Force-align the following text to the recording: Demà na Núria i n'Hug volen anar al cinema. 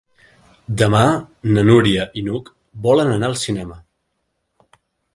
Demà 0.81 1.01
na 1.57 1.65
Núria 1.69 2.07
i 2.21 2.25
n'Hug 2.31 2.51
volen 2.89 3.15
anar 3.19 3.31
al 3.33 3.41
cinema. 3.47 3.81